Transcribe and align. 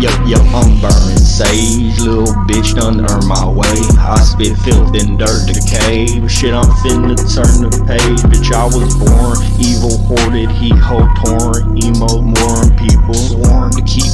Yo, 0.00 0.10
yo, 0.26 0.38
I'm 0.52 0.80
burning 0.80 1.16
sage, 1.16 2.00
little 2.00 2.34
bitch 2.46 2.74
done 2.74 3.00
earn 3.00 3.26
my 3.28 3.48
way. 3.48 3.78
I 3.98 4.20
spit 4.20 4.56
filth 4.58 4.94
and 4.94 5.18
dirt 5.18 5.46
decay. 5.46 6.06
Shit, 6.28 6.52
I'm 6.52 6.70
finna 6.82 7.14
turn 7.30 7.62
the 7.62 7.70
page. 7.86 8.20
Bitch, 8.26 8.52
I 8.52 8.66
was 8.66 8.94
born 8.98 9.38
evil, 9.62 9.96
hoarded, 10.06 10.50
heat, 10.58 10.76
hoe 10.76 11.06
torn, 11.22 11.78
emo, 11.78 12.20
more 12.20 12.64
people 12.76 13.14
sworn 13.14 13.70
to 13.72 13.82
keep 13.82 14.04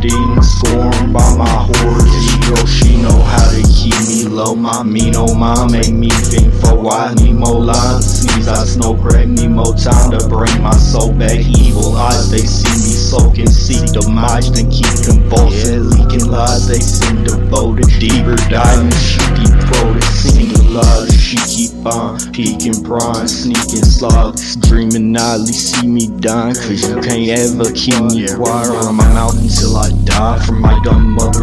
demons 0.00 0.48
scorned 0.58 1.12
by 1.12 1.36
my 1.36 1.48
horde. 1.48 2.06
Ego, 2.06 2.66
she 2.66 2.96
know 3.00 3.18
how 3.22 3.50
to 3.50 3.62
keep 3.72 3.96
me 4.08 4.24
low. 4.24 4.54
My 4.54 4.82
mean 4.82 5.16
old 5.16 5.36
mom 5.36 5.72
make 5.72 5.92
me 5.92 6.10
think 6.10 6.52
for 6.54 6.74
why 6.74 7.14
more 7.32 7.60
lines 7.60 8.20
sneeze. 8.20 8.48
I 8.48 8.64
snow 8.64 8.94
crack 8.94 9.26
Nemo 9.26 9.72
time 9.74 10.10
to 10.12 10.28
bring 10.28 10.62
my 10.62 10.76
soul 10.76 11.12
they 12.36 12.44
see 12.44 12.68
me 12.68 12.92
soaking, 12.92 13.48
seek 13.48 13.92
demise, 13.92 14.52
then 14.52 14.70
keep 14.70 14.92
convulsing. 15.08 15.88
Leaking 15.88 16.28
lies, 16.28 16.68
they 16.68 16.80
seem 16.80 17.24
devoted. 17.24 17.88
Deeper 17.98 18.36
diving, 18.52 18.92
she 18.92 19.18
deep 19.32 19.56
throated. 19.64 20.04
Single 20.04 20.64
lies, 20.76 21.16
she 21.16 21.36
keep 21.48 21.86
on 21.86 22.20
peeking, 22.32 22.84
prime, 22.84 23.26
sneaking, 23.26 23.84
slog. 23.84 24.36
Dreaming 24.68 25.12
nightly, 25.12 25.52
see 25.52 25.86
me 25.86 26.08
dying, 26.20 26.54
cause 26.54 26.82
you 26.84 27.00
can't 27.00 27.30
ever 27.40 27.72
keep 27.72 27.96
me 28.04 28.28
quiet. 28.28 28.68
Run 28.68 28.94
my 28.94 29.08
mouth 29.14 29.40
until 29.40 29.76
I 29.76 29.88
die 30.04 30.44
from 30.44 30.60
my 30.60 30.78
dumb 30.84 31.16
motherfucking 31.16 31.16
pride. 31.16 31.16
Kid, 31.16 31.32
I'd 31.32 31.35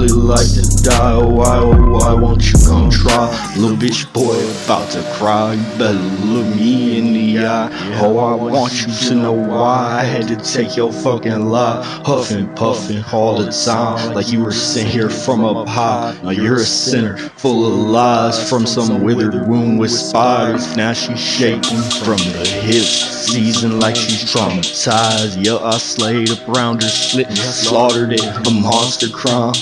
really 0.00 0.22
like 0.22 0.46
to 0.54 0.82
die. 0.82 1.12
Oh, 1.12 1.28
why, 1.28 1.58
oh, 1.58 1.90
why 1.90 2.14
won't 2.14 2.50
you 2.50 2.58
come 2.66 2.90
try? 2.90 3.28
Little 3.56 3.76
bitch 3.76 4.10
boy 4.12 4.36
about 4.64 4.90
to 4.92 5.02
cry. 5.14 5.54
You 5.54 5.78
better 5.78 5.98
look 6.26 6.46
me 6.56 6.98
in 6.98 7.12
the 7.12 7.46
eye. 7.46 7.68
Oh, 8.00 8.18
I 8.18 8.34
want 8.34 8.80
you 8.80 9.08
to 9.08 9.14
know 9.14 9.32
why 9.32 10.00
I 10.00 10.04
had 10.04 10.28
to 10.28 10.36
take 10.36 10.76
your 10.76 10.92
fucking 10.92 11.46
life. 11.46 11.84
Huffing, 12.06 12.52
puffing 12.54 13.04
all 13.12 13.36
the 13.36 13.50
time. 13.50 14.14
Like 14.14 14.30
you 14.32 14.42
were 14.42 14.52
sent 14.52 14.88
here 14.88 15.10
from 15.10 15.44
up 15.44 15.68
high. 15.68 16.18
Now 16.22 16.30
you're 16.30 16.56
a 16.56 16.60
sinner 16.60 17.16
full 17.16 17.66
of 17.66 17.74
lies 17.90 18.48
from 18.48 18.66
some 18.66 19.02
withered 19.02 19.34
womb 19.48 19.76
with 19.78 19.90
spiders. 19.90 20.76
Now 20.76 20.92
she's 20.92 21.20
shaking 21.20 21.82
from 22.04 22.18
the 22.18 22.46
hips. 22.62 23.20
Seasoned 23.30 23.80
like 23.80 23.96
she's 23.96 24.24
traumatized. 24.24 25.44
Yeah, 25.44 25.56
I 25.56 25.76
slayed 25.78 26.30
up 26.30 26.48
round 26.48 26.82
her 26.82 26.88
slit, 26.88 27.30
slaughtered 27.32 28.12
it. 28.12 28.24
A 28.24 28.50
monster 28.50 29.08
crime. 29.08 29.52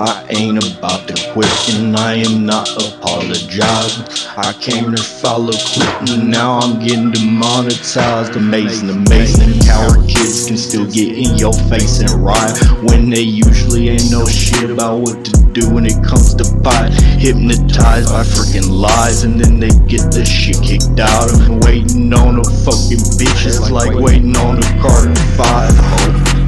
I 0.00 0.24
ain't 0.30 0.62
about 0.62 1.08
to 1.08 1.32
quit, 1.32 1.74
and 1.74 1.96
I 1.96 2.14
am 2.14 2.46
not 2.46 2.70
apologizing. 2.70 4.06
I 4.36 4.52
came 4.60 4.94
to 4.94 5.02
follow 5.02 5.50
Clinton, 5.52 6.30
now 6.30 6.58
I'm 6.58 6.78
getting 6.78 7.10
demonetized. 7.10 8.36
Amazing, 8.36 8.90
amazing. 8.90 9.58
Coward 9.66 10.08
kids 10.08 10.46
can 10.46 10.56
still 10.56 10.86
get 10.86 11.18
in 11.18 11.36
your 11.36 11.52
face 11.68 11.98
and 11.98 12.10
ride 12.24 12.56
when 12.88 13.10
they 13.10 13.22
usually 13.22 13.88
ain't 13.88 14.08
no 14.12 14.24
shit 14.26 14.70
about 14.70 15.00
what 15.00 15.24
to 15.24 15.32
do 15.52 15.68
when 15.74 15.84
it 15.84 16.00
comes 16.04 16.32
to 16.36 16.44
fight. 16.62 16.92
Hypnotized 17.18 18.08
by 18.08 18.22
freaking 18.22 18.70
lies, 18.70 19.24
and 19.24 19.40
then 19.40 19.58
they 19.58 19.70
get 19.88 20.12
the 20.12 20.24
shit 20.24 20.62
kicked 20.62 21.00
out 21.00 21.32
of 21.32 21.44
them. 21.44 21.58
Waiting 21.60 22.14
on 22.14 22.38
a 22.38 22.44
fucking 22.44 23.02
bitch, 23.18 23.46
it's 23.46 23.68
like 23.72 23.92
waiting 23.98 24.36
on 24.36 24.58
a 24.58 24.80
Carter 24.80 25.12
5. 25.34 25.74
Hope. 25.76 26.47